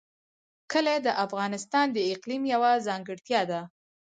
کلي 0.71 0.97
د 1.05 1.07
افغانستان 1.25 1.85
د 1.91 1.97
اقلیم 2.13 2.43
یوه 2.53 2.71
ځانګړتیا 2.87 3.41
ده. 3.51 3.61